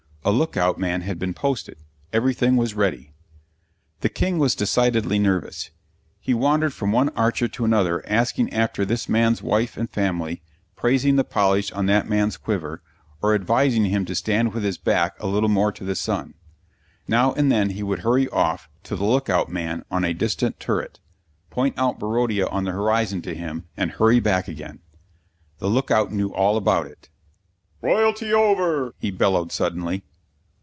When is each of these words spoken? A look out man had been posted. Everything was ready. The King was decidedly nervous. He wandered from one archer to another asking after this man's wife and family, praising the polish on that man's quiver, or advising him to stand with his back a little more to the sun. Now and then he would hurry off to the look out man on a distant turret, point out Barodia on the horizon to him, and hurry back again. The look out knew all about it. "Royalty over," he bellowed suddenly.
A 0.23 0.29
look 0.31 0.55
out 0.55 0.77
man 0.77 1.01
had 1.01 1.17
been 1.17 1.33
posted. 1.33 1.77
Everything 2.13 2.55
was 2.55 2.75
ready. 2.75 3.11
The 4.01 4.09
King 4.09 4.37
was 4.37 4.53
decidedly 4.53 5.17
nervous. 5.17 5.71
He 6.19 6.31
wandered 6.35 6.75
from 6.75 6.91
one 6.91 7.09
archer 7.15 7.47
to 7.47 7.65
another 7.65 8.07
asking 8.07 8.53
after 8.53 8.85
this 8.85 9.09
man's 9.09 9.41
wife 9.41 9.77
and 9.77 9.89
family, 9.89 10.43
praising 10.75 11.15
the 11.15 11.23
polish 11.23 11.71
on 11.71 11.87
that 11.87 12.07
man's 12.07 12.37
quiver, 12.37 12.83
or 13.23 13.33
advising 13.33 13.85
him 13.85 14.05
to 14.05 14.13
stand 14.13 14.53
with 14.53 14.63
his 14.63 14.77
back 14.77 15.19
a 15.19 15.25
little 15.25 15.49
more 15.49 15.71
to 15.71 15.83
the 15.83 15.95
sun. 15.95 16.35
Now 17.07 17.33
and 17.33 17.51
then 17.51 17.71
he 17.71 17.81
would 17.81 18.01
hurry 18.01 18.27
off 18.29 18.69
to 18.83 18.95
the 18.95 19.03
look 19.05 19.27
out 19.27 19.49
man 19.51 19.83
on 19.89 20.05
a 20.05 20.13
distant 20.13 20.59
turret, 20.59 20.99
point 21.49 21.73
out 21.79 21.97
Barodia 21.97 22.45
on 22.45 22.65
the 22.65 22.73
horizon 22.73 23.23
to 23.23 23.33
him, 23.33 23.63
and 23.75 23.89
hurry 23.89 24.19
back 24.19 24.47
again. 24.47 24.81
The 25.57 25.67
look 25.67 25.89
out 25.89 26.11
knew 26.13 26.29
all 26.31 26.57
about 26.57 26.85
it. 26.85 27.09
"Royalty 27.81 28.31
over," 28.31 28.93
he 28.99 29.09
bellowed 29.09 29.51
suddenly. 29.51 30.03